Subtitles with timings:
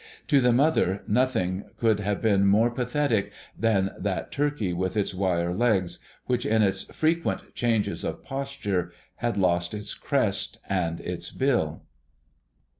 [0.29, 5.53] To the mother nothing could have been more pathetic than that turkey with its wire
[5.53, 11.83] legs, which in its frequent changes of posture had lost its crest and its bill.